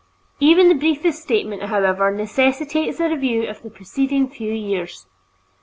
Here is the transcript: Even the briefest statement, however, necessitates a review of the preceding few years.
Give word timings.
Even 0.39 0.67
the 0.67 0.73
briefest 0.73 1.21
statement, 1.21 1.61
however, 1.61 2.09
necessitates 2.09 2.99
a 2.99 3.07
review 3.07 3.45
of 3.47 3.61
the 3.61 3.69
preceding 3.69 4.27
few 4.27 4.51
years. 4.51 5.05